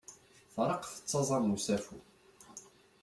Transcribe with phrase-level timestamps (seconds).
[0.53, 1.97] Treqq tettaẓ am usafu.